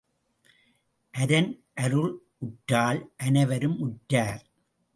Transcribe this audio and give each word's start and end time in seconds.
அரன் 1.13 1.49
அருள் 1.73 2.13
உற்றால் 2.37 3.01
அனைவரும் 3.17 3.79
உற்றார். 3.79 4.43